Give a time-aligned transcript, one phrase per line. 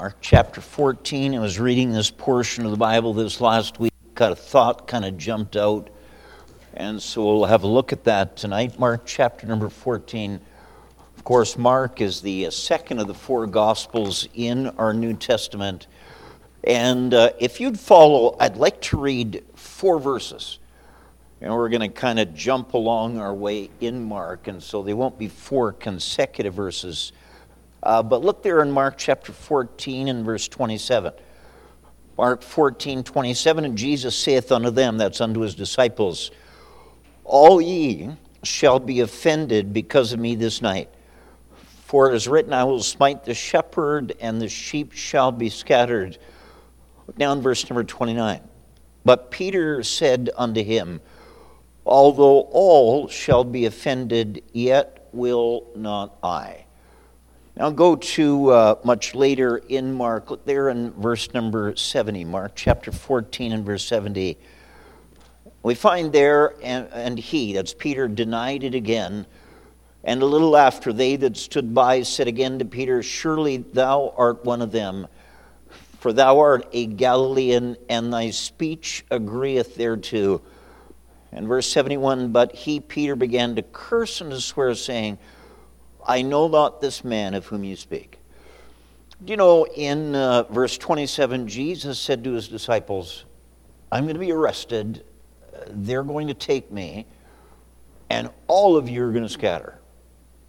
[0.00, 1.34] Mark chapter 14.
[1.34, 3.92] I was reading this portion of the Bible this last week.
[4.14, 5.90] Got a thought kind of jumped out.
[6.74, 8.78] And so we'll have a look at that tonight.
[8.78, 10.38] Mark chapter number 14.
[11.16, 15.88] Of course, Mark is the second of the four Gospels in our New Testament.
[16.62, 20.60] And uh, if you'd follow, I'd like to read four verses.
[21.40, 24.46] And we're going to kind of jump along our way in Mark.
[24.46, 27.10] And so they won't be four consecutive verses
[27.82, 31.12] uh, but look there in Mark chapter 14 and verse 27.
[32.16, 36.32] Mark 14, 27, and Jesus saith unto them, that's unto his disciples,
[37.24, 38.10] All ye
[38.42, 40.90] shall be offended because of me this night.
[41.84, 46.18] For it is written, I will smite the shepherd, and the sheep shall be scattered.
[47.16, 48.40] Now in verse number 29.
[49.04, 51.00] But Peter said unto him,
[51.86, 56.66] Although all shall be offended, yet will not I.
[57.58, 60.30] Now go to uh, much later in Mark.
[60.30, 64.38] Look there in verse number 70, Mark chapter 14 and verse 70.
[65.64, 69.26] We find there, and, and he, that's Peter, denied it again.
[70.04, 74.44] And a little after, they that stood by said again to Peter, Surely thou art
[74.44, 75.08] one of them,
[75.98, 80.42] for thou art a Galilean, and thy speech agreeth thereto.
[81.32, 85.18] And verse 71 But he, Peter, began to curse and to swear, saying,
[86.08, 88.18] I know not this man of whom you speak.
[89.26, 93.26] You know, in uh, verse 27, Jesus said to his disciples,
[93.92, 95.04] I'm going to be arrested.
[95.68, 97.06] They're going to take me,
[98.08, 99.78] and all of you are going to scatter.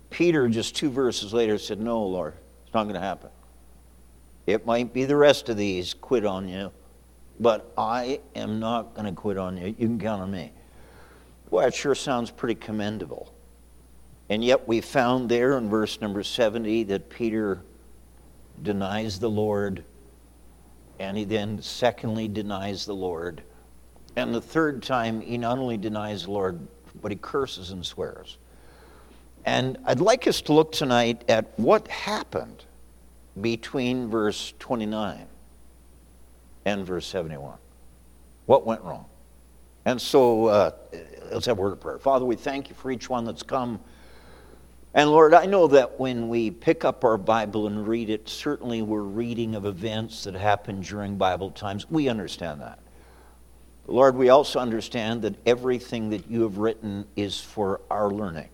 [0.09, 3.29] Peter, just two verses later, said, No, Lord, it's not going to happen.
[4.47, 6.71] It might be the rest of these quit on you,
[7.39, 9.67] but I am not going to quit on you.
[9.67, 10.51] You can count on me.
[11.49, 13.33] Well, it sure sounds pretty commendable.
[14.29, 17.61] And yet we found there in verse number 70 that Peter
[18.61, 19.83] denies the Lord,
[20.99, 23.41] and he then secondly denies the Lord.
[24.15, 26.59] And the third time, he not only denies the Lord,
[27.01, 28.37] but he curses and swears.
[29.45, 32.65] And I'd like us to look tonight at what happened
[33.39, 35.25] between verse 29
[36.65, 37.57] and verse 71.
[38.45, 39.05] What went wrong?
[39.85, 40.71] And so uh,
[41.31, 41.97] let's have a word of prayer.
[41.97, 43.79] Father, we thank you for each one that's come
[44.93, 48.81] and Lord, I know that when we pick up our Bible and read it, certainly
[48.81, 51.89] we're reading of events that happened during Bible times.
[51.89, 52.79] We understand that.
[53.85, 58.49] Lord, we also understand that everything that you have written is for our learning.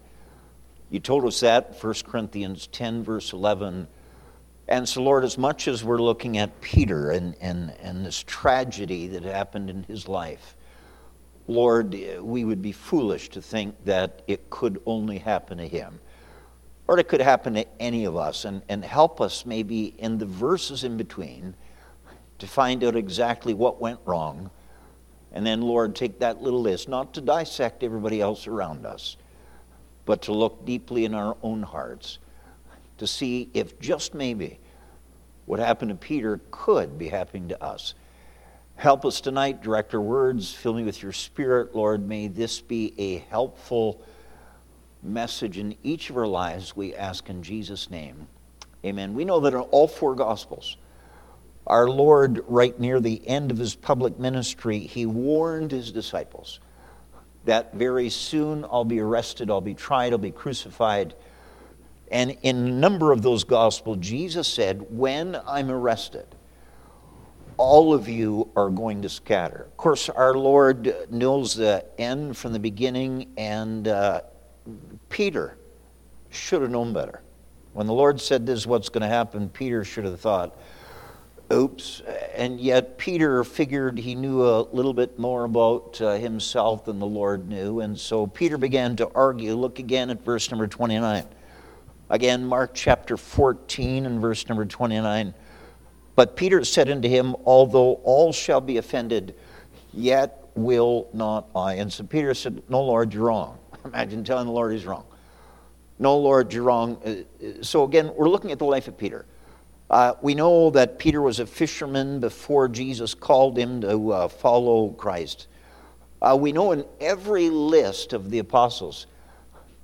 [0.90, 3.88] You told us that, 1 Corinthians 10, verse 11.
[4.68, 9.08] And so, Lord, as much as we're looking at Peter and, and, and this tragedy
[9.08, 10.56] that happened in his life,
[11.48, 16.00] Lord, we would be foolish to think that it could only happen to him
[16.88, 20.26] or it could happen to any of us, and, and help us maybe in the
[20.26, 21.56] verses in between
[22.40, 24.50] to find out exactly what went wrong.
[25.32, 29.18] And then, Lord, take that little list, not to dissect everybody else around us,
[30.06, 32.20] but to look deeply in our own hearts
[32.98, 34.60] to see if just maybe
[35.46, 37.94] what happened to Peter could be happening to us.
[38.76, 42.08] Help us tonight, direct our words, fill me with your spirit, Lord.
[42.08, 44.02] May this be a helpful
[45.06, 48.28] message in each of our lives, we ask in Jesus' name.
[48.84, 49.14] Amen.
[49.14, 50.78] We know that in all four Gospels,
[51.68, 56.60] our Lord, right near the end of his public ministry, he warned his disciples
[57.46, 61.16] that very soon I'll be arrested, I'll be tried, I'll be crucified.
[62.12, 66.28] And in a number of those Gospels, Jesus said, When I'm arrested,
[67.58, 69.64] all of you are going to scatter.
[69.64, 74.22] Of course, our Lord knows the end from the beginning, and uh,
[75.10, 75.58] Peter
[76.30, 77.22] should have known better.
[77.74, 80.58] When the Lord said this is what's going to happen, Peter should have thought,
[81.52, 82.02] oops.
[82.36, 87.06] And yet, Peter figured he knew a little bit more about uh, himself than the
[87.06, 87.82] Lord knew.
[87.82, 89.56] And so Peter began to argue.
[89.56, 91.26] Look again at verse number 29.
[92.10, 95.34] Again, Mark chapter 14 and verse number 29.
[96.16, 99.36] But Peter said unto him, Although all shall be offended,
[99.92, 101.74] yet will not I.
[101.74, 103.58] And so Peter said, No, Lord, you're wrong.
[103.86, 105.06] Imagine telling the Lord he's wrong.
[106.00, 106.98] No, Lord, you're wrong.
[107.06, 109.26] Uh, uh, so again, we're looking at the life of Peter.
[109.90, 114.90] Uh, we know that Peter was a fisherman before Jesus called him to uh, follow
[114.90, 115.48] Christ.
[116.22, 119.06] Uh, we know in every list of the apostles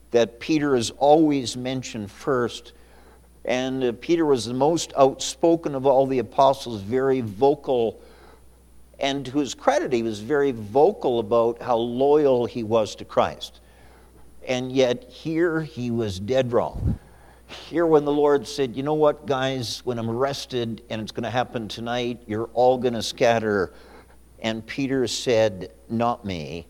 [0.09, 2.73] that Peter is always mentioned first.
[3.45, 8.01] And uh, Peter was the most outspoken of all the apostles, very vocal.
[8.99, 13.60] And to his credit, he was very vocal about how loyal he was to Christ
[14.47, 16.99] and yet here he was dead wrong.
[17.69, 21.23] Here, when the Lord said, You know what, guys, when I'm arrested and it's going
[21.23, 23.73] to happen tonight, you're all going to scatter.
[24.39, 26.67] And Peter said, Not me.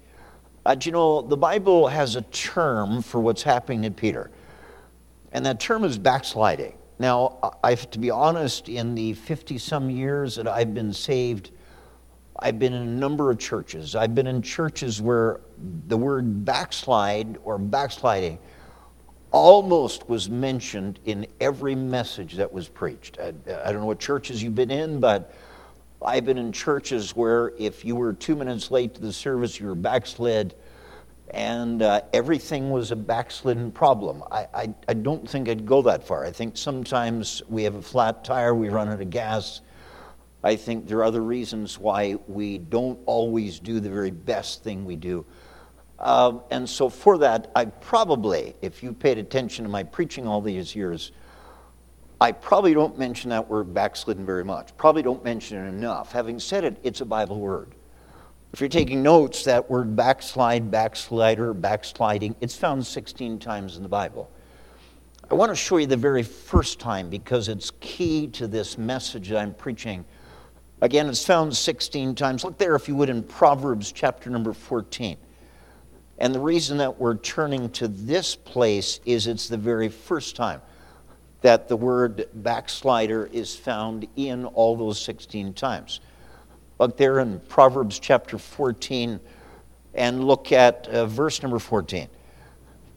[0.65, 4.29] Uh, you know, the Bible has a term for what's happening to Peter,
[5.31, 6.77] and that term is backsliding.
[6.99, 11.49] Now, I have to be honest, in the 50 some years that I've been saved,
[12.41, 13.95] I've been in a number of churches.
[13.95, 15.41] I've been in churches where
[15.87, 18.39] the word backslide or backsliding
[19.31, 23.19] almost was mentioned in every message that was preached.
[23.19, 25.33] I, I, don't know what churches you've been in, but
[26.03, 29.67] I've been in churches where if you were two minutes late to the service, you
[29.67, 30.55] were backslid
[31.29, 34.23] and uh, everything was a backslidden problem.
[34.31, 36.25] I, I, I, don't think I'd go that far.
[36.25, 39.61] I think sometimes we have a flat tire, we run out of gas.
[40.43, 44.85] I think there are other reasons why we don't always do the very best thing
[44.85, 45.25] we do.
[45.99, 50.41] Uh, and so, for that, I probably, if you paid attention to my preaching all
[50.41, 51.11] these years,
[52.19, 54.75] I probably don't mention that word backslidden very much.
[54.77, 56.11] Probably don't mention it enough.
[56.11, 57.75] Having said it, it's a Bible word.
[58.53, 63.89] If you're taking notes, that word backslide, backslider, backsliding, it's found 16 times in the
[63.89, 64.29] Bible.
[65.29, 69.29] I want to show you the very first time because it's key to this message
[69.29, 70.03] that I'm preaching.
[70.81, 72.43] Again, it's found 16 times.
[72.43, 75.15] Look there, if you would, in Proverbs chapter number 14.
[76.17, 80.61] And the reason that we're turning to this place is it's the very first time
[81.41, 85.99] that the word backslider is found in all those 16 times.
[86.79, 89.19] Look there in Proverbs chapter 14
[89.93, 92.07] and look at uh, verse number 14.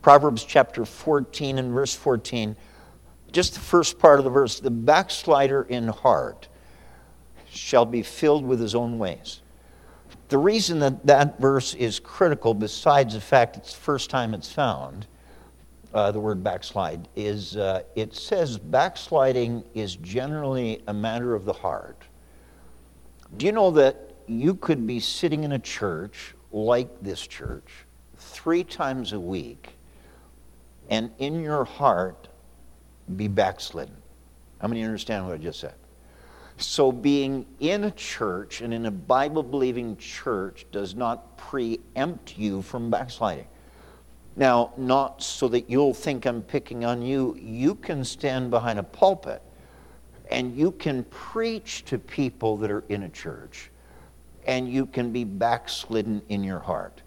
[0.00, 2.56] Proverbs chapter 14 and verse 14,
[3.32, 6.48] just the first part of the verse the backslider in heart
[7.54, 9.40] shall be filled with his own ways.
[10.28, 14.50] The reason that that verse is critical, besides the fact it's the first time it's
[14.50, 15.06] found,
[15.92, 21.52] uh, the word backslide, is uh, it says backsliding is generally a matter of the
[21.52, 22.02] heart.
[23.36, 27.70] Do you know that you could be sitting in a church like this church
[28.16, 29.70] three times a week
[30.88, 32.28] and in your heart
[33.16, 33.96] be backslidden?
[34.60, 35.74] How many understand what I just said?
[36.56, 42.62] So, being in a church and in a Bible believing church does not preempt you
[42.62, 43.46] from backsliding.
[44.36, 48.82] Now, not so that you'll think I'm picking on you, you can stand behind a
[48.82, 49.42] pulpit
[50.30, 53.70] and you can preach to people that are in a church,
[54.46, 57.02] and you can be backslidden in your heart.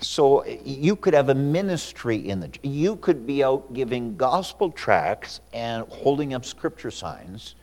[0.00, 5.40] So you could have a ministry in the you could be out giving gospel tracts
[5.52, 7.54] and holding up scripture signs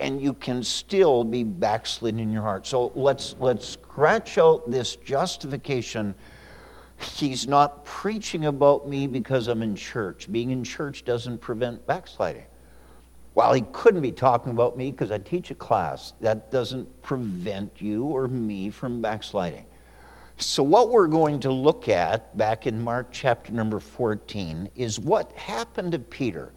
[0.00, 2.66] and you can still be backslidden in your heart.
[2.66, 6.14] So let's let's scratch out this justification.
[6.98, 10.30] He's not preaching about me because I'm in church.
[10.32, 12.46] Being in church doesn't prevent backsliding.
[13.34, 17.82] While he couldn't be talking about me because I teach a class, that doesn't prevent
[17.82, 19.66] you or me from backsliding.
[20.38, 25.32] So, what we're going to look at back in Mark chapter number 14 is what
[25.32, 26.52] happened to Peter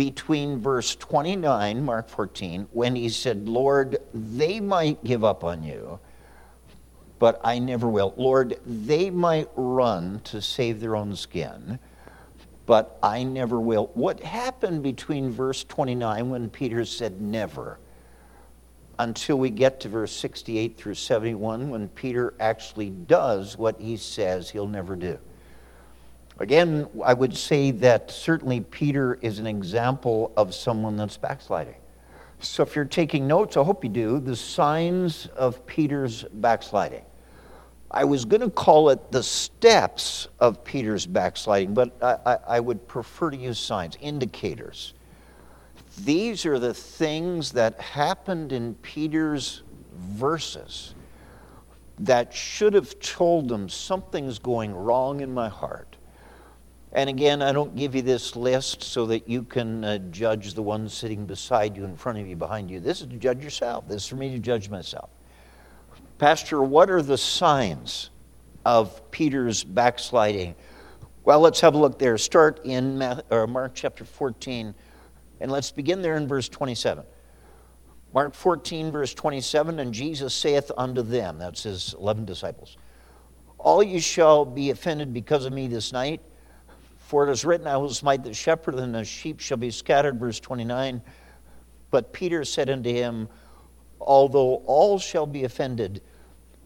[0.00, 6.00] between verse 29, Mark 14, when he said, Lord, they might give up on you,
[7.18, 8.14] but I never will.
[8.16, 11.78] Lord, they might run to save their own skin
[12.64, 13.90] but I never will.
[13.94, 17.80] What happened between verse 29 when Peter said never
[19.00, 24.48] until we get to verse 68 through 71 when Peter actually does what he says
[24.50, 25.18] he'll never do?
[26.40, 31.74] Again, I would say that certainly Peter is an example of someone that's backsliding.
[32.38, 37.04] So if you're taking notes, I hope you do, the signs of Peter's backsliding.
[37.90, 42.60] I was going to call it the steps of Peter's backsliding, but I, I, I,
[42.60, 44.94] would prefer to use signs, indicators.
[46.04, 50.94] These are the things that happened in Peter's verses
[51.98, 55.96] that should have told him something's going wrong in my heart.
[56.92, 60.62] And again, I don't give you this list so that you can uh, judge the
[60.62, 62.80] one sitting beside you, in front of you, behind you.
[62.80, 63.86] This is to judge yourself.
[63.86, 65.10] This is for me to judge myself.
[66.18, 68.10] Pastor, what are the signs
[68.66, 70.56] of Peter's backsliding?
[71.22, 72.18] Well, let's have a look there.
[72.18, 72.98] Start in
[73.30, 74.74] Mark chapter 14,
[75.40, 77.04] and let's begin there in verse 27.
[78.12, 82.76] Mark 14, verse 27, and Jesus saith unto them, that's his 11 disciples,
[83.58, 86.20] All ye shall be offended because of me this night,
[87.10, 90.20] for it is written, I will smite the shepherd, and the sheep shall be scattered.
[90.20, 91.02] Verse 29.
[91.90, 93.28] But Peter said unto him,
[94.00, 96.00] Although all shall be offended,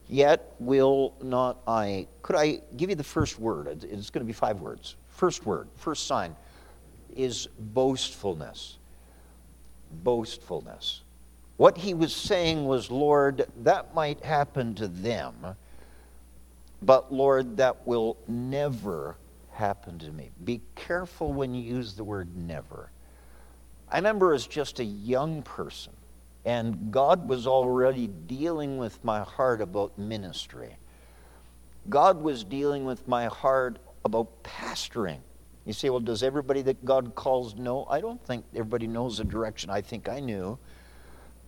[0.08, 2.06] Yet will not I.
[2.22, 3.68] Could I give you the first word?
[3.84, 4.96] It's going to be five words.
[5.08, 6.36] First word, first sign.
[7.16, 8.76] is boastfulness.
[10.02, 11.00] Boastfulness.
[11.56, 15.56] What he was saying was, Lord, that might happen to them,
[16.82, 19.16] but Lord, that will never
[19.54, 20.30] happen to me.
[20.44, 22.90] Be careful when you use the word never.
[23.88, 25.92] I remember as just a young person,
[26.44, 30.76] and God was already dealing with my heart about ministry.
[31.88, 35.20] God was dealing with my heart about pastoring.
[35.64, 37.86] You say, well, does everybody that God calls know?
[37.88, 40.58] I don't think everybody knows the direction I think I knew.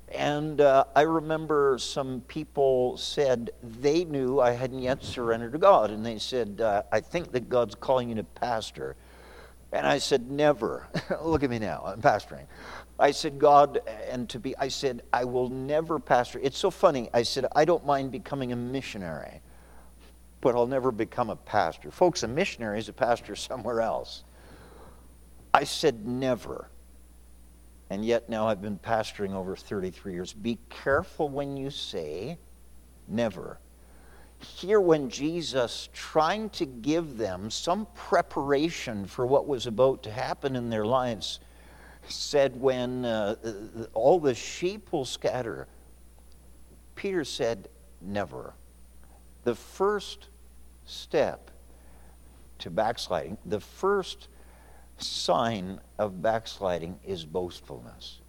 [0.08, 5.90] And uh, I remember some people said they knew I hadn't yet surrendered to God.
[5.90, 8.96] And they said, uh, I think that God's calling you to pastor.
[9.72, 10.86] And I said, never.
[11.22, 12.46] Look at me now, I'm pastoring.
[12.98, 16.38] I said, God, and to be, I said, I will never pastor.
[16.42, 17.10] It's so funny.
[17.12, 19.42] I said, I don't mind becoming a missionary,
[20.40, 21.90] but I'll never become a pastor.
[21.90, 24.22] Folks, a missionary is a pastor somewhere else.
[25.52, 26.68] I said, never
[27.90, 30.32] and yet now I've been pastoring over 33 years.
[30.32, 32.38] Be careful when you say
[33.06, 33.58] never.
[34.38, 40.56] Here, when Jesus, trying to give them some preparation for what was about to happen
[40.56, 41.40] in their lives,
[42.08, 43.36] said, When uh,
[43.94, 45.66] all the sheep will scatter,
[46.96, 47.68] Peter said,
[48.00, 48.52] Never.
[49.44, 50.26] The first
[50.84, 51.50] step
[52.58, 54.28] to backsliding, the first
[54.98, 58.20] sign of backsliding is boastfulness.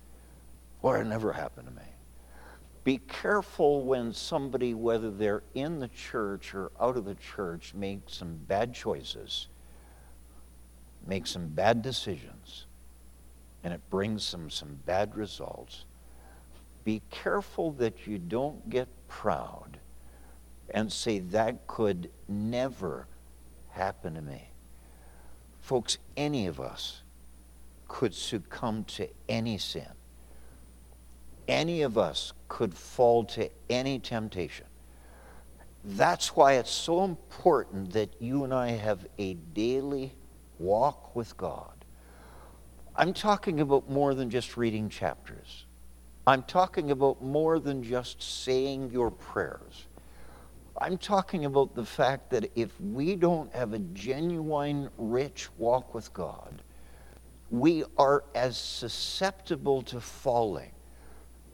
[0.81, 1.87] Or it never happened to me.
[2.83, 8.13] Be careful when somebody, whether they're in the church or out of the church, makes
[8.13, 9.47] some bad choices,
[11.05, 12.65] makes some bad decisions,
[13.63, 15.83] and it brings them some bad results.
[16.85, 19.79] Be careful that you don't get proud
[20.69, 23.07] and say, that could never
[23.71, 24.46] happen to me.
[25.67, 27.01] Folks, any of us
[27.89, 29.91] could succumb to any sin.
[31.45, 34.65] Any of us could fall to any temptation.
[35.83, 40.13] That's why it's so important that you and I have a daily
[40.57, 41.83] walk with God.
[42.95, 45.65] I'm talking about more than just reading chapters.
[46.25, 49.86] I'm talking about more than just saying your prayers.
[50.79, 56.13] I'm talking about the fact that if we don't have a genuine, rich walk with
[56.13, 56.61] God,
[57.49, 60.71] we are as susceptible to falling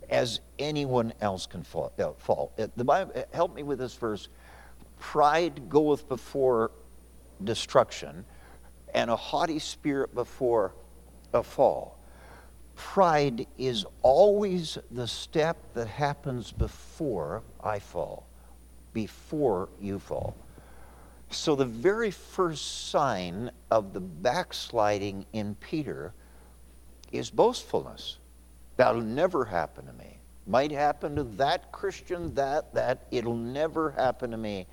[0.09, 1.93] as anyone else can fall.
[1.97, 2.51] Uh, fall.
[2.59, 4.27] Uh, the Bible, uh, help me with this verse.
[4.99, 6.71] Pride goeth before
[7.43, 8.25] destruction,
[8.93, 10.73] and a haughty spirit before
[11.33, 11.97] a fall.
[12.75, 18.27] Pride is always the step that happens before I fall
[18.93, 20.35] before you fall.
[21.29, 26.13] So, the very first sign of the backsliding in Peter
[27.11, 28.17] is boastfulness.
[28.77, 30.17] That'll never happen to me.
[30.45, 33.07] Might happen to that Christian, that, that.
[33.11, 34.67] It'll never happen to me.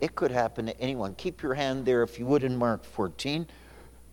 [0.00, 1.14] It could happen to anyone.
[1.16, 3.46] Keep your hand there, if you would, in Mark 14.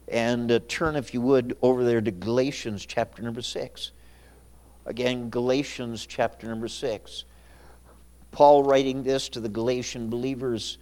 [0.10, 3.92] And uh, turn, if you would, over there to Galatians chapter number 6.
[4.86, 7.24] Again, Galatians chapter number 6.
[8.38, 10.78] Paul, writing this to the Galatian believers,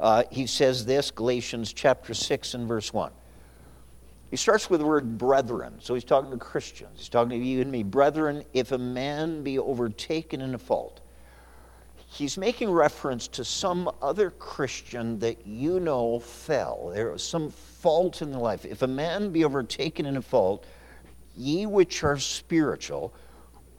[0.00, 3.12] uh, he says this Galatians chapter 6 and verse 1.
[4.30, 5.74] He starts with the word brethren.
[5.80, 6.92] So he's talking to Christians.
[6.94, 7.82] He's talking to you and me.
[7.82, 11.02] Brethren, if a man be overtaken in a fault,
[12.06, 16.90] he's making reference to some other Christian that you know fell.
[16.94, 18.64] There was some fault in their life.
[18.64, 20.64] If a man be overtaken in a fault,
[21.36, 23.12] ye which are spiritual,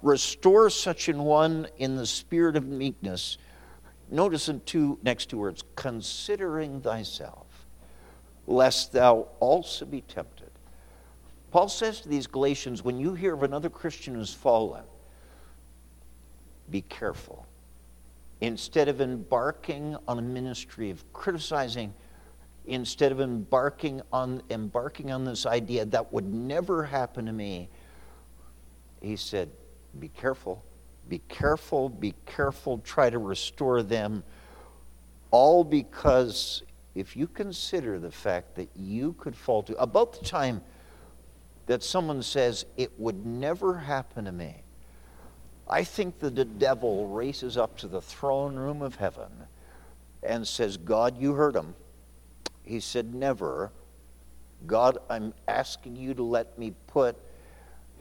[0.04, 3.38] Restore such an one in the spirit of meekness.
[4.12, 7.48] Notice in two next two words, considering thyself,
[8.46, 10.52] lest thou also be tempted.
[11.52, 14.84] Paul says to these Galatians, when you hear of another Christian who's fallen,
[16.70, 17.46] be careful.
[18.42, 21.94] Instead of embarking on a ministry of criticizing,
[22.66, 27.70] instead of embarking on embarking on this idea that would never happen to me,
[29.02, 29.50] he said,
[30.00, 30.64] be careful.
[31.10, 34.24] Be careful, be careful, try to restore them.
[35.32, 36.64] All because
[36.96, 40.62] if you consider the fact that you could fall to, about the time
[41.66, 44.64] that someone says, it would never happen to me,
[45.68, 49.32] I think that the devil races up to the throne room of heaven
[50.22, 51.74] and says, God, you heard him.
[52.64, 53.72] He said, never.
[54.68, 57.18] God, I'm asking you to let me put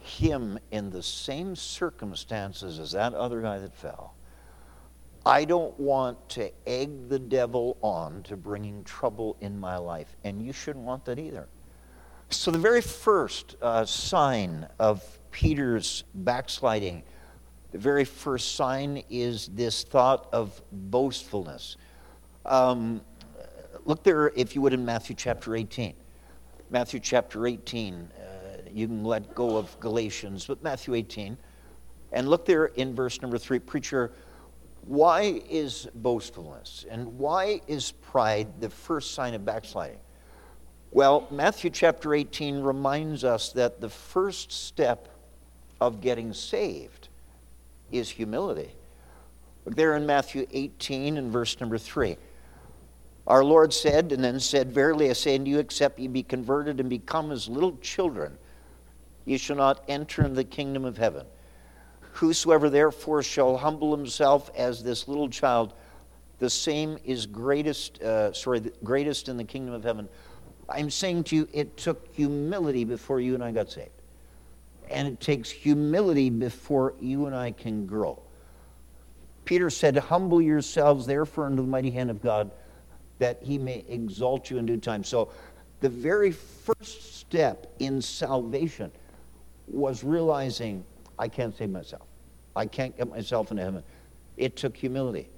[0.03, 4.15] him in the same circumstances as that other guy that fell.
[5.25, 10.43] I don't want to egg the devil on to bringing trouble in my life, and
[10.43, 11.49] you shouldn't want that either.
[12.31, 17.05] So, the very first uh, sign of Peter's backsliding,
[17.71, 21.77] the very first sign is this thought of boastfulness.
[22.45, 23.01] Um,
[23.85, 25.95] look there, if you would, in Matthew chapter 18.
[26.71, 28.09] Matthew chapter 18.
[28.75, 31.37] You can let go of Galatians, but Matthew 18.
[32.13, 33.59] And look there in verse number 3.
[33.59, 34.13] Preacher,
[34.87, 39.99] why is boastfulness and why is pride the first sign of backsliding?
[40.91, 45.09] Well, Matthew chapter 18 reminds us that the first step
[45.81, 47.09] of getting saved
[47.91, 48.73] is humility.
[49.65, 52.17] Look there in Matthew 18 and verse number 3.
[53.27, 56.81] Our Lord said, and then said, Verily I say unto you, except ye be converted
[56.81, 58.37] and become as little children,
[59.25, 61.27] ye shall not enter into the kingdom of heaven.
[62.13, 65.75] Whosoever therefore shall humble himself as this little child,
[66.39, 70.09] the same is greatest, uh, sorry, greatest in the kingdom of heaven.
[70.69, 73.91] I'm saying to you, it took humility before you and I got saved.
[74.91, 78.21] And it takes humility before you and I can grow.
[79.45, 82.51] Peter said, Humble yourselves therefore under the mighty hand of God,
[83.19, 85.05] that he may exalt you in due time.
[85.05, 85.33] So
[85.81, 88.93] the very first step in salvation
[89.67, 90.85] was realizing
[91.19, 92.07] I can't save myself.
[92.55, 93.83] I can't get myself into heaven.
[94.37, 95.29] It took humility.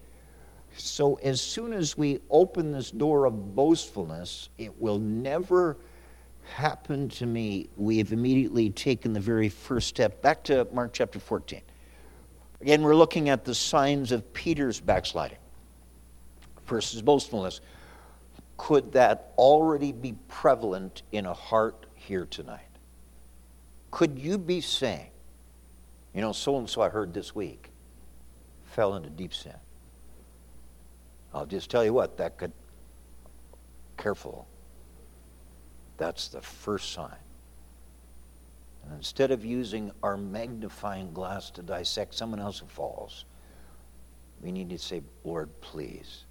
[0.77, 5.77] So as soon as we open this door of boastfulness, it will never
[6.45, 7.69] happen to me.
[7.77, 10.21] We have immediately taken the very first step.
[10.21, 11.61] Back to Mark chapter 14.
[12.61, 15.39] Again, we're looking at the signs of Peter's backsliding.
[16.65, 17.61] First is boastfulness.
[18.57, 22.61] Could that already be prevalent in a heart here tonight?
[23.95, 25.07] Could you be saying,
[26.13, 27.71] you know, so and so I heard this week
[28.65, 29.55] fell into deep sin.
[31.33, 32.51] I'll just tell you what, that could,
[33.97, 34.49] careful.
[35.97, 37.15] That's the first sign.
[38.83, 43.27] And instead of using our magnifying glass to dissect someone else who falls,
[44.43, 46.25] we need to say, Lord, please,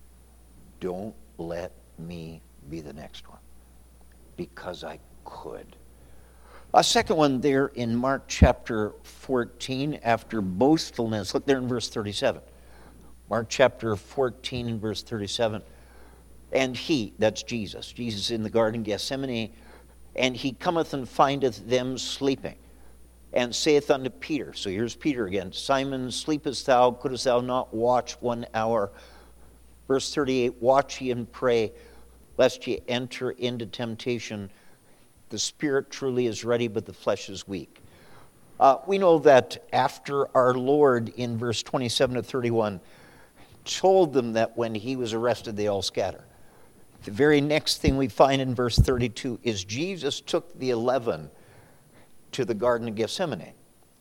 [0.82, 3.40] don't let me be the next one
[4.36, 5.78] because I could.
[6.76, 11.36] A second one there in Mark chapter 14, after boastfulness.
[11.36, 12.42] Look there in verse 37.
[13.30, 15.62] Mark chapter 14 and verse 37.
[16.52, 19.54] And he, that's Jesus, Jesus in the Garden of Gethsemane,
[20.16, 22.56] and he cometh and findeth them sleeping,
[23.34, 26.92] and saith unto Peter, so here's Peter again, Simon, sleepest thou?
[26.92, 28.92] Couldst thou not watch one hour?
[29.88, 31.72] Verse 38 Watch ye and pray,
[32.38, 34.50] lest ye enter into temptation.
[35.34, 37.82] The spirit truly is ready, but the flesh is weak.
[38.60, 42.80] Uh, we know that after our Lord, in verse 27 to 31,
[43.66, 46.24] told them that when he was arrested, they all scatter.
[47.06, 51.32] The very next thing we find in verse 32 is Jesus took the eleven
[52.34, 53.54] to the Garden of Gethsemane.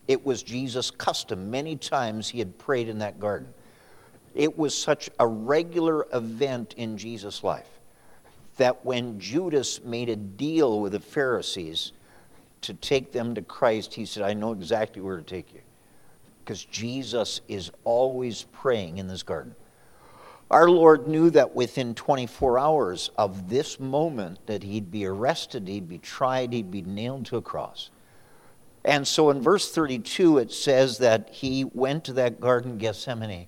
[0.09, 1.51] It was Jesus' custom.
[1.51, 3.49] Many times he had prayed in that garden.
[4.35, 7.71] It was such a regular event in Jesus' life
[8.57, 11.93] that when Judas made a deal with the Pharisees
[12.63, 15.61] to take them to Christ, he said, I know exactly where to take you.
[16.45, 19.55] Because Jesus is always praying in this garden.
[20.51, 25.89] Our Lord knew that within 24 hours of this moment that he'd be arrested, he'd
[25.89, 27.91] be tried, he'd be nailed to a cross.
[28.85, 33.47] And so in verse 32 it says that he went to that garden Gethsemane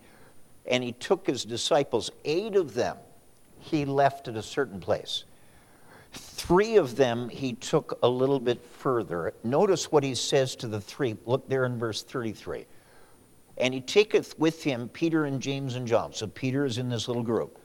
[0.66, 2.96] and he took his disciples, eight of them
[3.64, 5.24] he left at a certain place.
[6.12, 9.32] Three of them he took a little bit further.
[9.42, 11.16] Notice what he says to the three.
[11.24, 12.66] Look there in verse 33.
[13.56, 16.12] And he taketh with him Peter and James and John.
[16.12, 17.58] So Peter is in this little group.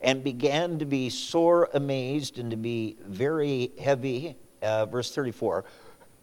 [0.00, 4.36] And began to be sore amazed and to be very heavy.
[4.62, 5.64] Uh, verse 34.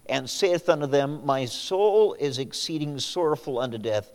[0.08, 4.12] And saith unto them, My soul is exceeding sorrowful unto death.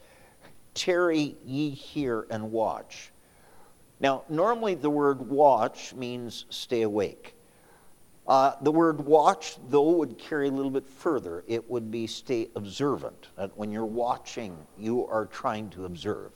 [0.74, 3.10] Tarry ye here and watch.
[4.00, 7.34] Now, normally the word watch means stay awake.
[8.26, 11.42] Uh, the word watch, though, would carry a little bit further.
[11.46, 13.28] It would be stay observant.
[13.36, 16.32] That when you're watching, you are trying to observe.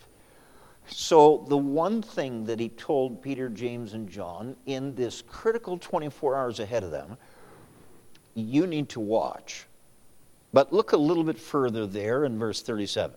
[0.87, 6.35] So, the one thing that he told Peter, James, and John in this critical 24
[6.35, 7.19] hours ahead of them,
[8.35, 9.67] you need to watch.
[10.53, 13.15] But look a little bit further there in verse 37.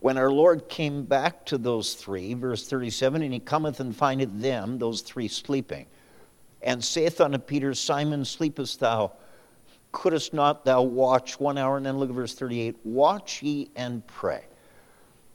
[0.00, 4.40] When our Lord came back to those three, verse 37, and he cometh and findeth
[4.40, 5.86] them, those three, sleeping,
[6.62, 9.12] and saith unto Peter, Simon, sleepest thou?
[9.92, 11.76] Couldst not thou watch one hour?
[11.76, 14.44] And then look at verse 38 Watch ye and pray.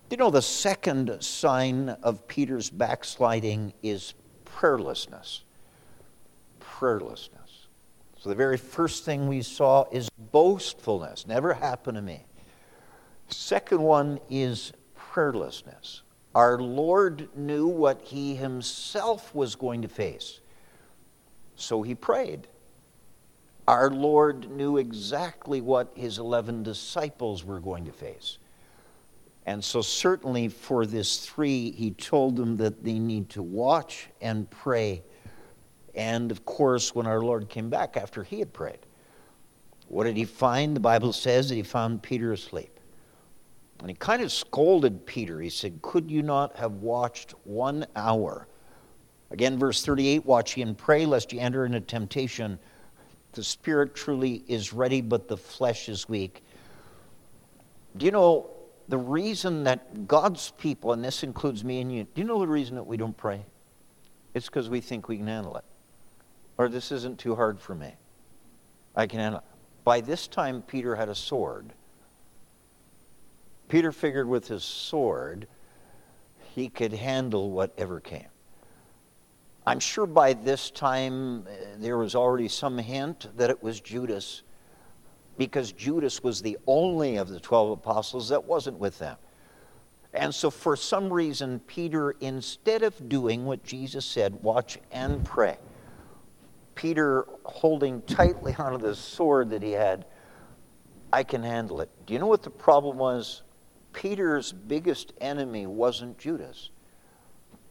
[0.10, 4.14] You know, the second sign of Peter's backsliding is
[4.46, 5.42] prayerlessness.
[6.60, 7.30] Prayerlessness.
[8.20, 11.28] So the very first thing we saw is boastfulness.
[11.28, 12.24] Never happened to me.
[13.30, 16.02] Second one is prayerlessness.
[16.34, 20.42] Our Lord knew what he himself was going to face,
[21.56, 22.48] so he prayed.
[23.68, 28.38] Our Lord knew exactly what his 11 disciples were going to face.
[29.48, 34.50] And so, certainly for this three, he told them that they need to watch and
[34.50, 35.04] pray.
[35.94, 38.80] And of course, when our Lord came back after he had prayed,
[39.88, 40.76] what did he find?
[40.76, 42.75] The Bible says that he found Peter asleep.
[43.80, 45.42] And he kind of scolded Peter.
[45.42, 48.48] He said, Could you not have watched one hour?
[49.32, 52.58] Again, verse 38 Watch ye and pray, lest ye enter into temptation.
[53.34, 56.44] The spirit truly is ready, but the flesh is weak.
[57.98, 58.50] Do you know
[58.88, 62.48] the reason that God's people, and this includes me and you, do you know the
[62.48, 63.46] reason that we don't pray?
[64.34, 65.64] It's because we think we can handle it.
[66.58, 67.94] Or this isn't too hard for me.
[68.96, 69.46] I can handle it.
[69.84, 71.74] By this time, Peter had a sword.
[73.68, 75.48] Peter figured with his sword,
[76.54, 78.28] he could handle whatever came.
[79.68, 84.44] I'm sure by this time uh, there was already some hint that it was Judas,
[85.38, 89.18] because Judas was the only of the 12 apostles that wasn't with them.
[90.14, 95.58] And so, for some reason, Peter, instead of doing what Jesus said, watch and pray,
[96.76, 100.06] Peter holding tightly onto the sword that he had,
[101.12, 101.90] I can handle it.
[102.06, 103.42] Do you know what the problem was?
[103.96, 106.70] Peter's biggest enemy wasn't Judas.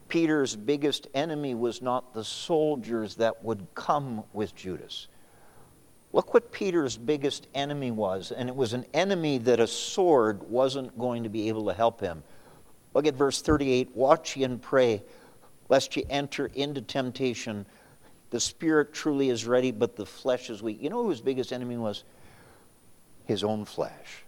[0.08, 5.08] Peter's biggest enemy was not the soldiers that would come with Judas.
[6.14, 10.98] Look what Peter's biggest enemy was, and it was an enemy that a sword wasn't
[10.98, 12.22] going to be able to help him.
[12.94, 15.02] Look at verse 38 Watch ye and pray,
[15.68, 17.66] lest ye enter into temptation.
[18.30, 20.80] The spirit truly is ready, but the flesh is weak.
[20.80, 22.02] You know who his biggest enemy was?
[23.26, 24.23] His own flesh.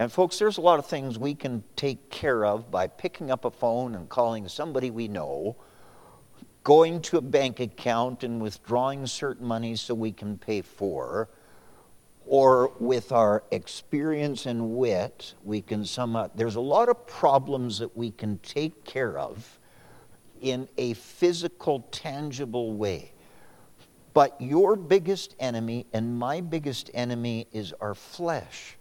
[0.00, 3.44] And, folks, there's a lot of things we can take care of by picking up
[3.44, 5.56] a phone and calling somebody we know,
[6.64, 11.28] going to a bank account and withdrawing certain money so we can pay for,
[12.24, 16.34] or with our experience and wit, we can sum up.
[16.34, 19.58] There's a lot of problems that we can take care of
[20.40, 23.12] in a physical, tangible way.
[24.14, 28.78] But your biggest enemy and my biggest enemy is our flesh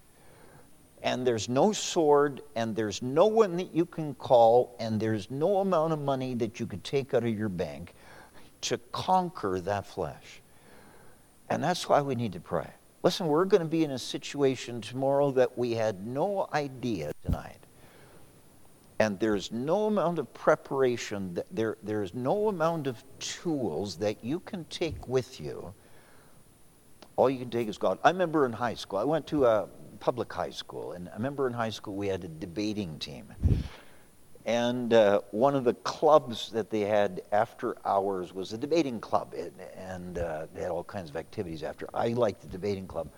[1.01, 5.57] and there's no sword, and there's no one that you can call, and there's no
[5.57, 7.93] amount of money that you could take out of your bank
[8.61, 10.41] to conquer that flesh.
[11.49, 12.69] And that's why we need to pray.
[13.01, 17.55] Listen, we're going to be in a situation tomorrow that we had no idea tonight.
[18.99, 24.41] And there's no amount of preparation, that there, there's no amount of tools that you
[24.41, 25.73] can take with you.
[27.15, 27.99] All you can take is God.
[28.03, 29.67] I remember in high school, I went to a
[29.99, 30.93] public high school.
[30.93, 33.33] And I remember in high school we had a debating team.
[34.45, 39.35] And uh, one of the clubs that they had after hours was a debating club.
[39.77, 41.87] And uh, they had all kinds of activities after.
[41.93, 43.09] I liked the debating club.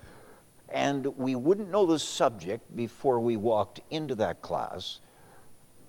[0.70, 5.00] And we wouldn't know the subject before we walked into that class.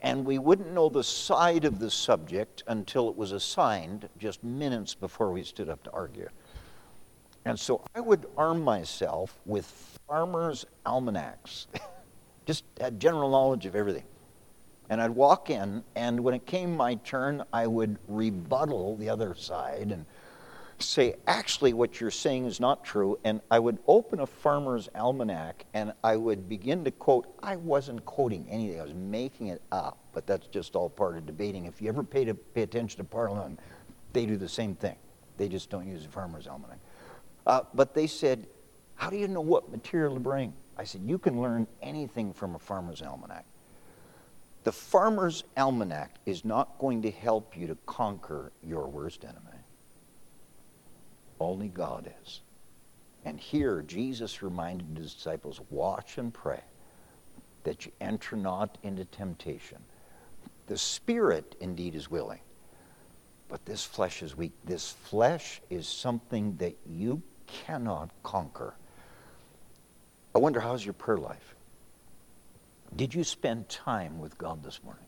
[0.02, 4.94] And we wouldn't know the side of the subject until it was assigned just minutes
[4.94, 6.28] before we stood up to argue.
[7.44, 9.66] And so I would arm myself with
[10.06, 11.66] farmers' almanacs,
[12.46, 14.04] just had general knowledge of everything.
[14.90, 19.34] And I'd walk in, and when it came my turn, I would rebuttal the other
[19.34, 20.04] side and
[20.82, 23.18] say, actually, what you're saying is not true.
[23.24, 27.32] And I would open a farmer's almanac and I would begin to quote.
[27.42, 31.26] I wasn't quoting anything, I was making it up, but that's just all part of
[31.26, 31.66] debating.
[31.66, 33.60] If you ever pay, to, pay attention to Parliament,
[34.12, 34.96] they do the same thing.
[35.38, 36.78] They just don't use a farmer's almanac.
[37.46, 38.46] Uh, but they said,
[38.94, 40.52] How do you know what material to bring?
[40.76, 43.44] I said, You can learn anything from a farmer's almanac.
[44.64, 49.58] The farmer's almanac is not going to help you to conquer your worst enemy.
[51.40, 52.40] Only God is.
[53.24, 56.60] And here, Jesus reminded his disciples watch and pray
[57.64, 59.78] that you enter not into temptation.
[60.66, 62.40] The spirit indeed is willing,
[63.48, 64.52] but this flesh is weak.
[64.64, 68.74] This flesh is something that you cannot conquer.
[70.34, 71.54] I wonder how's your prayer life?
[72.96, 75.04] Did you spend time with God this morning?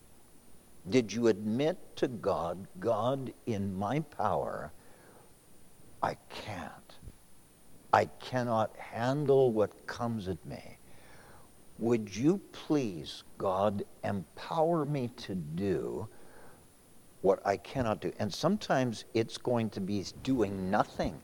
[0.89, 4.71] Did you admit to God, God, in my power,
[6.03, 6.71] I can't.
[7.93, 10.77] I cannot handle what comes at me.
[11.79, 16.09] Would you please, God, empower me to do
[17.23, 18.13] what I cannot do?
[18.19, 21.19] And sometimes it's going to be doing nothing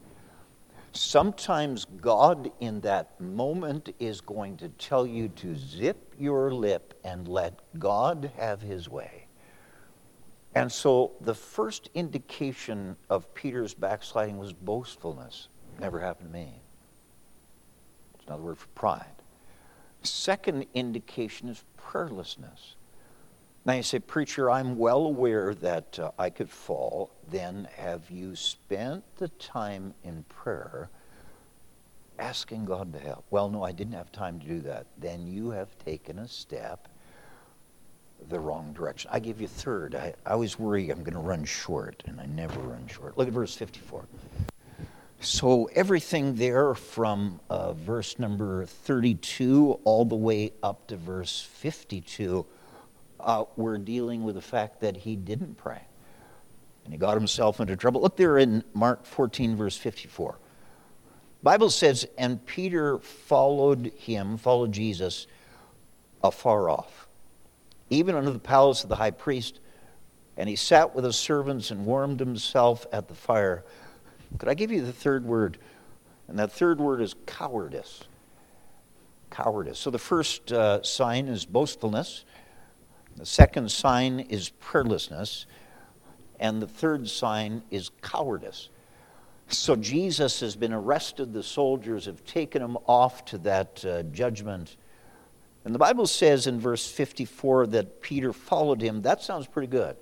[0.92, 7.28] Sometimes God, in that moment, is going to tell you to zip your lip and
[7.28, 9.26] let God have his way.
[10.54, 15.48] And so the first indication of Peter's backsliding was boastfulness.
[15.78, 16.54] Never happened to me.
[18.14, 19.06] It's another word for pride.
[20.02, 22.74] Second indication is prayerlessness.
[23.64, 27.10] Now you say, Preacher, I'm well aware that uh, I could fall.
[27.30, 30.88] Then have you spent the time in prayer
[32.18, 33.24] asking God to help?
[33.30, 34.86] Well, no, I didn't have time to do that.
[34.98, 36.88] Then you have taken a step
[38.28, 39.10] the wrong direction.
[39.12, 39.94] I give you third.
[39.94, 43.16] I, I always worry I'm going to run short, and I never run short.
[43.16, 44.04] Look at verse 54.
[45.22, 52.46] So, everything there from uh, verse number 32 all the way up to verse 52,
[53.22, 55.80] uh, we're dealing with the fact that he didn't pray.
[56.84, 58.00] And he got himself into trouble.
[58.00, 60.38] Look there in Mark 14, verse 54.
[61.42, 65.26] Bible says, and Peter followed him, followed Jesus
[66.22, 67.08] afar off
[67.90, 69.60] even unto the palace of the high priest.
[70.36, 73.64] And he sat with his servants and warmed himself at the fire.
[74.38, 75.58] Could I give you the third word?
[76.28, 78.04] And that third word is cowardice.
[79.30, 79.78] Cowardice.
[79.78, 82.24] So the first uh, sign is boastfulness.
[83.16, 85.46] The second sign is prayerlessness.
[86.38, 88.70] And the third sign is cowardice.
[89.48, 91.32] So Jesus has been arrested.
[91.32, 94.76] The soldiers have taken him off to that uh, judgment
[95.64, 99.02] and the Bible says in verse 54 that Peter followed him.
[99.02, 99.96] That sounds pretty good.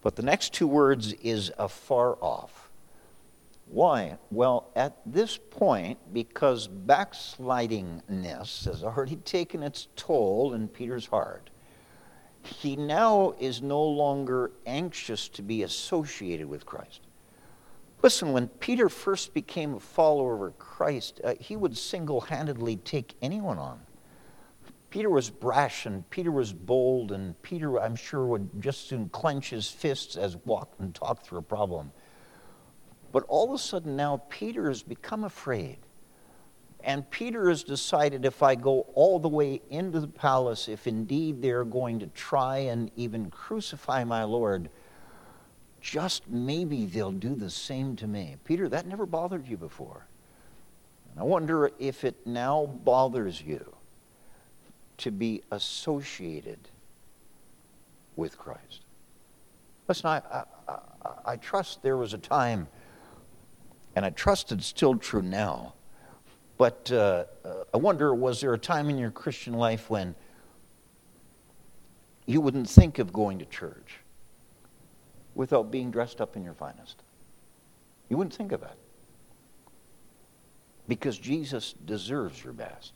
[0.00, 2.70] But the next two words is afar off.
[3.66, 4.16] Why?
[4.30, 11.50] Well, at this point, because backslidingness has already taken its toll in Peter's heart,
[12.42, 17.00] he now is no longer anxious to be associated with Christ.
[18.02, 23.14] Listen, when Peter first became a follower of Christ, uh, he would single handedly take
[23.20, 23.80] anyone on.
[24.90, 29.50] Peter was brash and Peter was bold, and Peter, I'm sure, would just soon clench
[29.50, 31.92] his fists as walk and talk through a problem.
[33.12, 35.78] But all of a sudden now, Peter has become afraid.
[36.84, 41.42] And Peter has decided if I go all the way into the palace, if indeed
[41.42, 44.70] they're going to try and even crucify my Lord,
[45.80, 48.36] just maybe they'll do the same to me.
[48.44, 50.06] Peter, that never bothered you before.
[51.10, 53.74] And I wonder if it now bothers you
[54.98, 56.58] to be associated
[58.16, 58.82] with Christ.
[59.86, 60.78] Listen, I, I, I,
[61.24, 62.66] I, trust there was a time,
[63.96, 65.74] and I trust it's still true now,
[66.58, 70.14] but uh, uh, I wonder was there a time in your Christian life when
[72.26, 74.00] you wouldn't think of going to church
[75.34, 77.02] without being dressed up in your finest?
[78.08, 78.76] You wouldn't think of it.
[80.88, 82.92] Because Jesus deserves your best.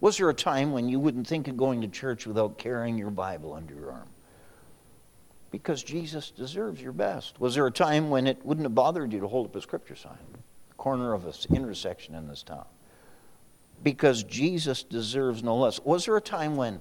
[0.00, 3.10] Was there a time when you wouldn't think of going to church without carrying your
[3.10, 4.08] Bible under your arm?
[5.50, 7.40] Because Jesus deserves your best.
[7.40, 9.96] Was there a time when it wouldn't have bothered you to hold up a scripture
[9.96, 10.18] sign,
[10.76, 12.66] corner of an intersection in this town?
[13.82, 15.80] Because Jesus deserves no less.
[15.80, 16.80] Was there a time when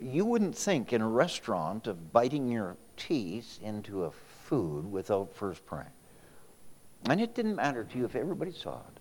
[0.00, 5.64] you wouldn't think in a restaurant of biting your teeth into a food without first
[5.64, 5.86] praying?
[7.08, 9.00] And it didn't matter to you if everybody saw it.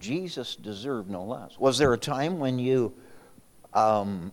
[0.00, 1.58] Jesus deserved no less.
[1.58, 2.92] Was there a time when you,
[3.74, 4.32] um,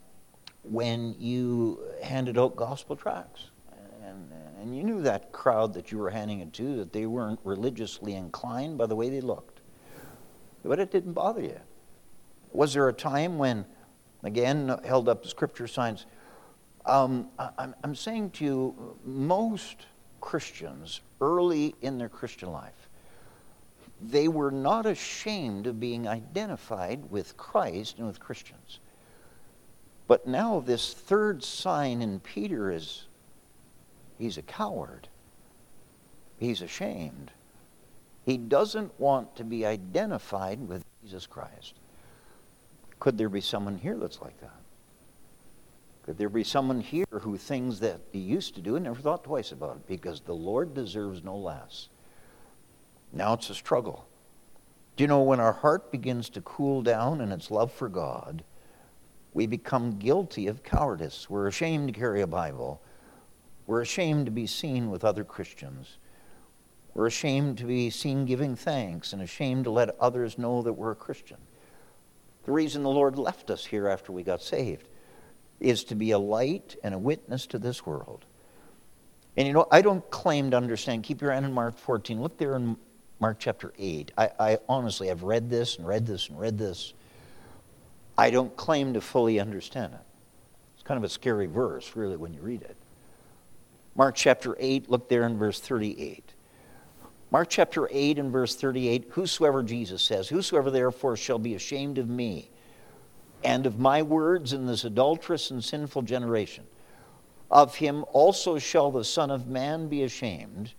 [0.64, 3.50] when you handed out gospel tracts?
[4.04, 7.40] And, and you knew that crowd that you were handing it to, that they weren't
[7.44, 9.57] religiously inclined by the way they looked.
[10.68, 11.60] But it didn't bother you.
[12.52, 13.66] Was there a time when,
[14.24, 16.06] again, held up the scripture signs?
[16.86, 19.86] Um, I'm, I'm saying to you, most
[20.22, 22.88] Christians early in their Christian life
[24.02, 28.80] they were not ashamed of being identified with Christ and with Christians.
[30.08, 33.06] But now, this third sign in Peter is
[34.18, 35.08] he's a coward.
[36.40, 37.32] He's ashamed.
[38.28, 41.76] He doesn't want to be identified with Jesus Christ.
[43.00, 44.60] Could there be someone here that's like that?
[46.04, 49.24] Could there be someone here who things that he used to do and never thought
[49.24, 51.88] twice about it because the Lord deserves no less?
[53.14, 54.06] Now it's a struggle.
[54.98, 58.44] Do you know when our heart begins to cool down in its love for God,
[59.34, 61.30] we become guilty of cowardice.
[61.30, 62.82] We're ashamed to carry a Bible.
[63.68, 65.98] We're ashamed to be seen with other Christians.
[66.98, 70.90] We're ashamed to be seen giving thanks and ashamed to let others know that we're
[70.90, 71.38] a Christian.
[72.46, 74.88] The reason the Lord left us here after we got saved
[75.60, 78.26] is to be a light and a witness to this world.
[79.38, 81.04] And you know, I don't claim to understand.
[81.04, 82.20] Keep your hand in Mark 14.
[82.20, 82.76] Look there in
[83.20, 84.12] Mark chapter 8.
[84.18, 86.96] I, I honestly have read this and read this and read this.
[88.18, 90.00] I don't claim to fully understand it.
[90.74, 92.76] It's kind of a scary verse, really, when you read it.
[93.96, 96.34] Mark chapter 8, look there in verse 38.
[97.30, 102.10] Mark chapter 8 and verse 38 Whosoever, Jesus says, Whosoever therefore shall be ashamed of
[102.10, 102.50] me
[103.44, 106.66] and of my words in this adulterous and sinful generation,
[107.52, 110.74] of him also shall the Son of Man be ashamed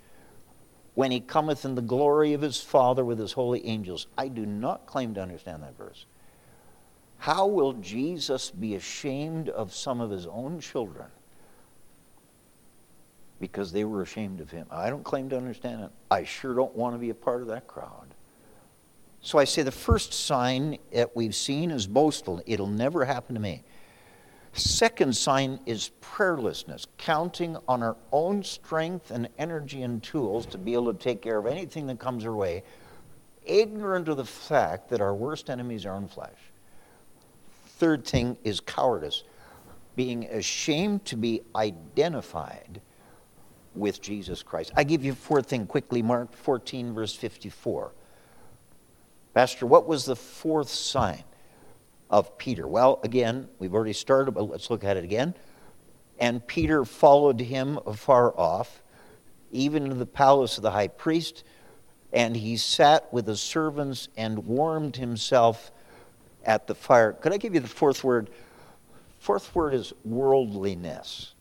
[0.95, 4.07] when he cometh in the glory of his Father with his holy angels.
[4.17, 6.07] I do not claim to understand that verse.
[7.19, 11.07] How will Jesus be ashamed of some of his own children?
[13.41, 14.67] Because they were ashamed of him.
[14.71, 15.91] I don't claim to understand it.
[16.11, 18.15] I sure don't want to be a part of that crowd.
[19.21, 22.43] So I say the first sign that we've seen is boastful.
[22.47, 23.63] It'll never happen to me.
[24.53, 30.73] Second sign is prayerlessness, counting on our own strength and energy and tools to be
[30.73, 32.65] able to take care of anything that comes our way,
[33.45, 36.39] ignorant of the fact that our worst enemies are in flesh.
[37.67, 39.23] Third thing is cowardice,
[39.95, 42.81] being ashamed to be identified
[43.79, 44.73] with Jesus Christ.
[44.77, 47.93] I give you fourth thing quickly, Mark 14, verse 54.
[49.35, 51.23] Pastor, what was the fourth sign
[52.11, 52.67] of Peter?
[52.67, 55.35] Well, again, we've already started, but let's look at it again.
[56.19, 58.83] And Peter followed him afar off,
[59.53, 61.45] even to the palace of the high priest,
[62.13, 65.71] and he sat with the servants and warmed himself
[66.45, 67.13] at the fire.
[67.13, 68.31] Could I give you the fourth word?
[69.21, 71.35] Fourth word is worldliness.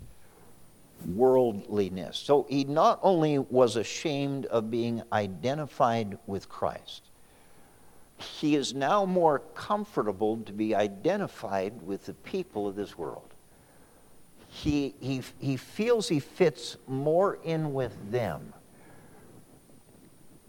[1.06, 2.18] Worldliness.
[2.18, 7.04] So he not only was ashamed of being identified with Christ,
[8.18, 13.34] he is now more comfortable to be identified with the people of this world.
[14.50, 18.54] He, he, he feels he fits more in with them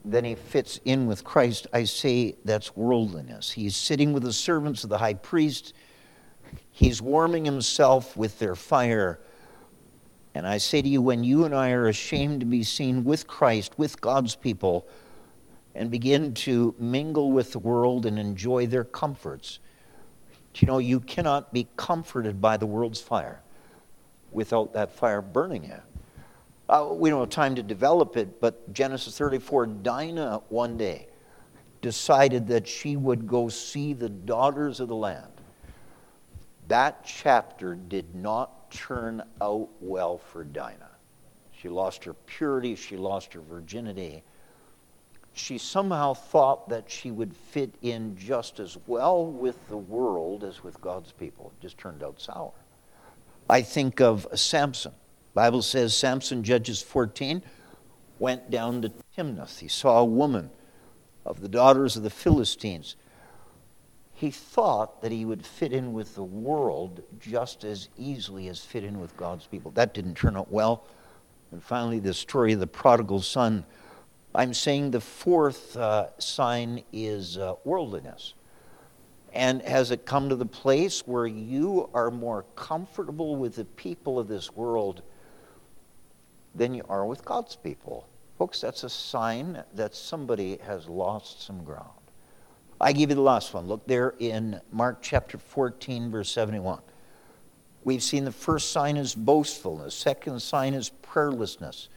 [0.04, 1.66] than he fits in with Christ.
[1.72, 3.50] I say that's worldliness.
[3.50, 5.74] He's sitting with the servants of the high priest,
[6.70, 9.20] he's warming himself with their fire.
[10.38, 13.27] And I say to you, when you and I are ashamed to be seen with
[13.27, 14.87] Christ, with God's people,
[15.74, 19.59] and begin to mingle with the world and enjoy their comforts.
[20.55, 23.40] You know, you cannot be comforted by the world's fire
[24.31, 25.83] without that fire burning you.
[26.68, 31.09] Uh, we don't have time to develop it, but Genesis 34, Dinah one day
[31.83, 35.33] decided that she would go see the daughters of the land.
[36.68, 40.90] That chapter did not turn out well for Dinah.
[41.52, 44.22] She lost her purity, she lost her virginity
[45.38, 50.62] she somehow thought that she would fit in just as well with the world as
[50.62, 51.52] with God's people.
[51.57, 52.52] It just turned out sour.
[53.48, 54.92] I think of Samson.
[55.35, 57.42] Bible says Samson, Judges 14,
[58.18, 59.61] went down to Timnath.
[59.61, 60.50] He saw a woman
[61.24, 62.96] of the daughters of the Philistines.
[64.18, 68.83] He thought that he would fit in with the world just as easily as fit
[68.83, 69.70] in with God's people.
[69.70, 70.85] That didn't turn out well.
[71.52, 73.64] And finally, the story of the prodigal son
[74.35, 78.35] I'm saying the fourth uh, sign is uh, worldliness.
[79.33, 84.18] And has it come to the place where you are more comfortable with the people
[84.18, 85.02] of this world
[86.54, 88.07] than you are with God's people?
[88.38, 91.98] Folks, that's a sign that somebody has lost some ground.
[92.80, 93.66] I give you the last one.
[93.66, 96.80] Look there in Mark chapter 14, verse 71.
[97.84, 101.88] We've seen the first sign is boastfulness, second sign is prayerlessness.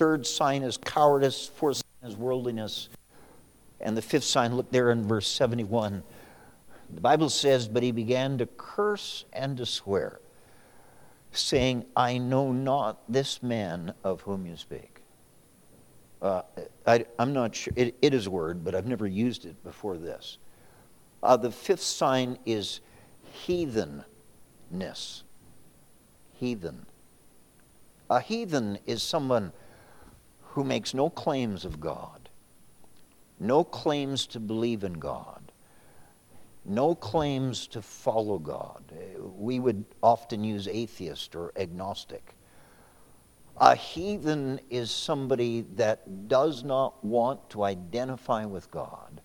[0.00, 1.48] Third sign is cowardice.
[1.56, 2.88] Fourth sign is worldliness.
[3.82, 6.02] And the fifth sign, look there in verse 71.
[6.88, 10.20] The Bible says, But he began to curse and to swear,
[11.32, 14.99] saying, I know not this man of whom you speak.
[16.22, 16.42] Uh,
[16.86, 17.72] I, am not sure.
[17.76, 20.38] It, it is a word, but I've never used it before this.
[21.22, 22.80] Uh, the fifth sign is
[23.46, 25.22] heathenness.
[26.34, 26.86] Heathen.
[28.08, 29.52] A heathen is someone
[30.42, 32.28] who makes no claims of God,
[33.38, 35.52] no claims to believe in God,
[36.64, 38.82] no claims to follow God.
[39.36, 42.34] We would often use atheist or agnostic.
[43.60, 49.20] A heathen is somebody that does not want to identify with God.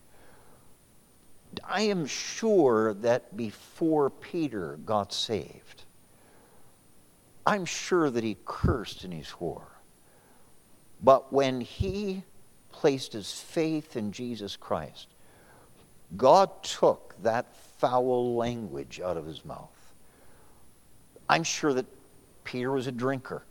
[1.63, 5.83] I am sure that before Peter got saved,
[7.45, 9.67] I'm sure that he cursed and he swore.
[11.01, 12.23] But when he
[12.73, 15.07] placed his faith in Jesus Christ,
[16.17, 19.93] God took that foul language out of his mouth.
[21.29, 21.85] I'm sure that
[22.43, 23.43] Peter was a drinker.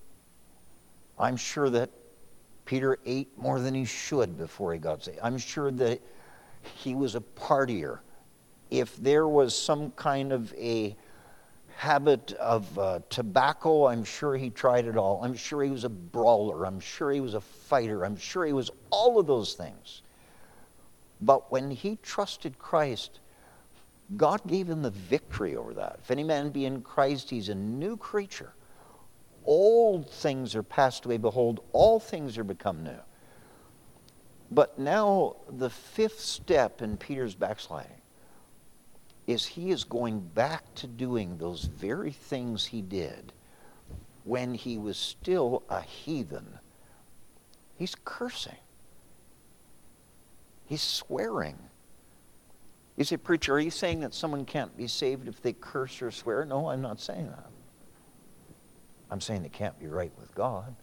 [1.18, 1.90] I'm sure that
[2.64, 5.18] Peter ate more than he should before he got saved.
[5.22, 6.00] I'm sure that
[6.76, 7.98] he was a partier.
[8.70, 10.96] If there was some kind of a
[11.76, 15.20] habit of uh, tobacco, I'm sure he tried it all.
[15.22, 16.64] I'm sure he was a brawler.
[16.64, 18.04] I'm sure he was a fighter.
[18.04, 20.02] I'm sure he was all of those things.
[21.20, 23.20] But when he trusted Christ,
[24.16, 25.98] God gave him the victory over that.
[26.02, 28.52] If any man be in Christ, he's a new creature.
[29.45, 31.18] Old things are passed away.
[31.18, 33.01] Behold, all things are become new.
[34.51, 37.90] But now, the fifth step in Peter's backsliding
[39.26, 43.32] is he is going back to doing those very things he did
[44.24, 46.59] when he was still a heathen.
[47.76, 48.57] He's cursing,
[50.66, 51.59] he's swearing.
[52.97, 56.12] You say, Preacher, are you saying that someone can't be saved if they curse or
[56.12, 56.45] swear?
[56.45, 57.51] No, I'm not saying that.
[59.14, 60.74] I'm saying they can't be right with God.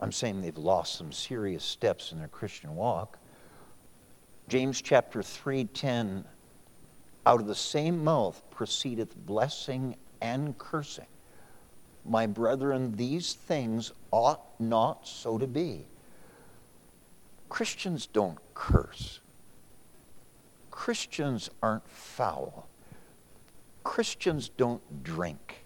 [0.00, 3.18] I'm saying they've lost some serious steps in their Christian walk.
[4.46, 6.24] James chapter 3:10
[7.26, 11.08] out of the same mouth proceedeth blessing and cursing.
[12.04, 15.88] My brethren, these things ought not so to be.
[17.48, 19.18] Christians don't curse.
[20.70, 22.68] Christians aren't foul.
[23.82, 25.59] Christians don't drink.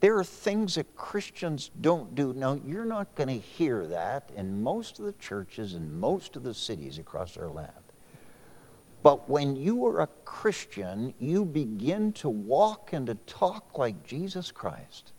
[0.00, 2.32] There are things that Christians don't do.
[2.32, 6.42] Now, you're not going to hear that in most of the churches in most of
[6.42, 7.72] the cities across our land.
[9.02, 14.50] But when you are a Christian, you begin to walk and to talk like Jesus
[14.50, 15.12] Christ.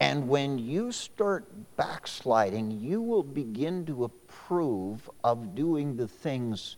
[0.00, 6.76] And when you start backsliding, you will begin to approve of doing the things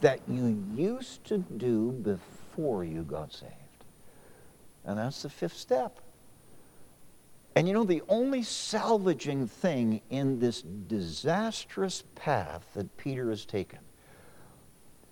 [0.00, 3.61] that you used to do before you got saved.
[4.84, 6.00] And that's the fifth step.
[7.54, 13.78] And you know, the only salvaging thing in this disastrous path that Peter has taken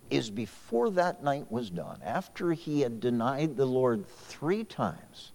[0.09, 5.31] is before that night was done, after he had denied the Lord three times,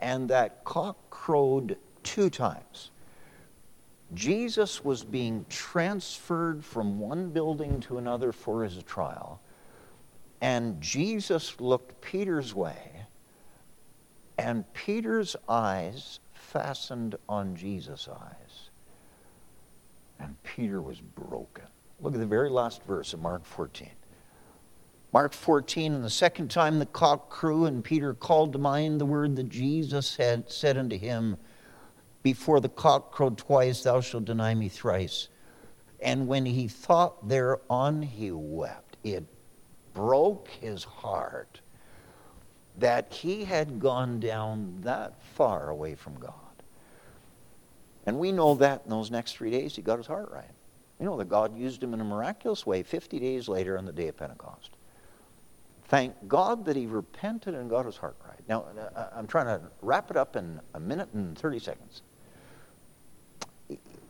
[0.00, 2.90] and that cock crowed two times,
[4.14, 9.40] Jesus was being transferred from one building to another for his trial.
[10.40, 12.93] And Jesus looked Peter's way,
[14.44, 18.68] and Peter's eyes fastened on Jesus' eyes.
[20.20, 21.64] And Peter was broken.
[21.98, 23.88] Look at the very last verse of Mark 14.
[25.14, 29.06] Mark 14, and the second time the cock crew, and Peter called to mind the
[29.06, 31.38] word that Jesus had said unto him,
[32.22, 35.28] Before the cock crowed twice, thou shalt deny me thrice.
[36.02, 38.98] And when he thought thereon, he wept.
[39.02, 39.24] It
[39.94, 41.62] broke his heart
[42.78, 46.32] that he had gone down that far away from God.
[48.06, 50.50] And we know that in those next three days, he got his heart right.
[51.00, 53.92] You know that God used him in a miraculous way 50 days later on the
[53.92, 54.70] day of Pentecost.
[55.88, 58.40] Thank God that he repented and got his heart right.
[58.48, 62.02] Now, uh, uh, I'm trying to wrap it up in a minute and 30 seconds.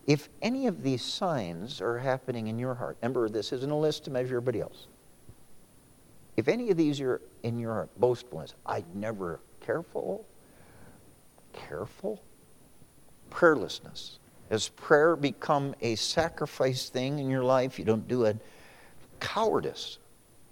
[0.06, 4.04] If any of these signs are happening in your heart, remember, this isn't a list
[4.04, 4.86] to measure everybody else.
[6.36, 10.26] If any of these are in your boastfulness, I'd never, careful,
[11.52, 12.22] careful,
[13.30, 14.18] prayerlessness,
[14.50, 17.78] has prayer become a sacrifice thing in your life?
[17.78, 18.36] You don't do it.
[19.20, 19.98] Cowardice.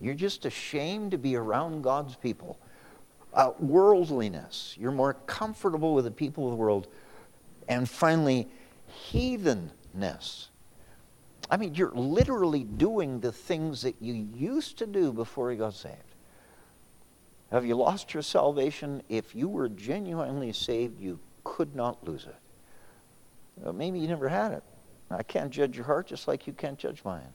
[0.01, 2.59] You're just ashamed to be around God's people.
[3.35, 4.77] Uh, worldliness.
[4.79, 6.89] You're more comfortable with the people of the world.
[7.69, 8.49] And finally,
[9.11, 10.49] heathenness.
[11.53, 15.75] I mean, you're literally doing the things that you used to do before you got
[15.75, 15.99] saved.
[17.51, 19.03] Have you lost your salvation?
[19.11, 22.35] If you were genuinely saved, you could not lose it.
[23.59, 24.63] Well, maybe you never had it.
[25.11, 27.35] I can't judge your heart just like you can't judge mine.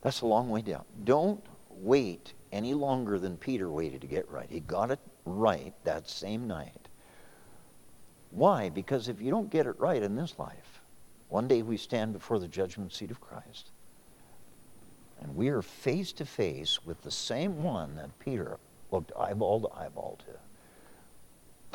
[0.00, 0.84] That's a long way down.
[1.04, 4.48] Don't wait any longer than Peter waited to get right.
[4.48, 6.88] He got it right that same night.
[8.30, 8.70] Why?
[8.70, 10.71] Because if you don't get it right in this life,
[11.32, 13.70] one day we stand before the judgment seat of Christ.
[15.22, 18.58] And we are face to face with the same one that Peter
[18.90, 20.34] looked eyeball to eyeball to.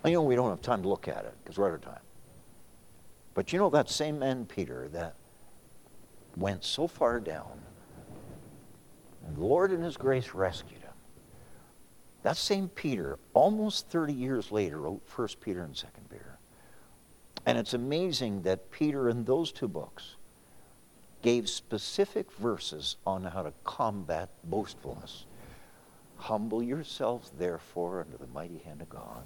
[0.05, 2.03] I know we don't have time to look at it because we're out of time.
[3.33, 5.15] But you know that same man, Peter, that
[6.35, 7.59] went so far down,
[9.25, 10.93] and the Lord in his grace rescued him.
[12.21, 16.26] That same Peter, almost 30 years later, wrote 1 Peter and 2 Peter.
[17.47, 20.17] And it's amazing that Peter, in those two books,
[21.21, 25.23] gave specific verses on how to combat boastfulness.
[26.17, 29.23] Humble yourselves, therefore, under the mighty hand of God.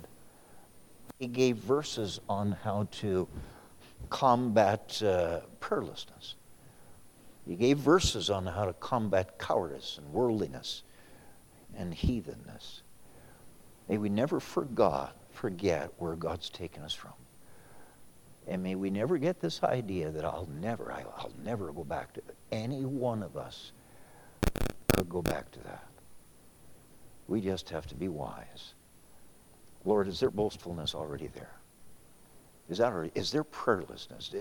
[1.18, 3.28] He gave verses on how to
[4.12, 6.36] combat uh, prayerlessness.
[7.48, 10.84] He gave verses on how to combat cowardice and worldliness
[11.76, 12.84] and heathenness.
[13.90, 17.14] May we never forgot, forget where God's taken us from.
[18.48, 22.22] And may we never get this idea that I'll never, I'll never go back to.
[22.52, 23.72] Any one of us
[24.94, 25.86] could go back to that.
[27.28, 28.74] We just have to be wise.
[29.86, 31.54] Lord, is there boastfulness already there?
[32.70, 34.34] Is that already, is there prayerlessness?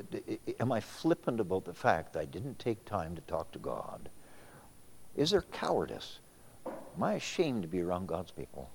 [0.60, 4.08] Am I flippant about the fact that I didn't take time to talk to God?
[5.16, 6.20] Is there cowardice?
[6.66, 8.70] Am I ashamed to be around God's people?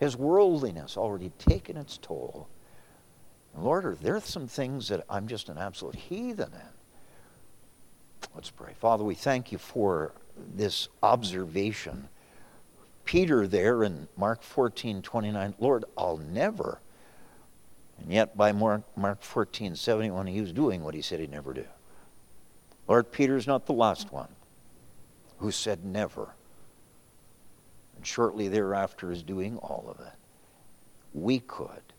[0.00, 2.48] Has worldliness already taken its toll?
[3.56, 8.28] Lord, there are some things that I'm just an absolute heathen in?
[8.34, 8.72] Let's pray.
[8.78, 10.12] Father, we thank you for
[10.54, 12.08] this observation.
[13.04, 16.80] Peter there in Mark 14, 29, Lord, I'll never.
[18.00, 21.52] And yet by Mark, Mark 14, 71, he was doing what he said he'd never
[21.52, 21.64] do.
[22.88, 24.28] Lord, Peter's not the last one
[25.38, 26.30] who said never.
[27.96, 30.12] And shortly thereafter is doing all of it.
[31.12, 31.91] We could